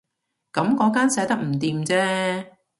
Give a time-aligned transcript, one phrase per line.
[0.51, 2.47] 噉嗰間寫得唔掂啫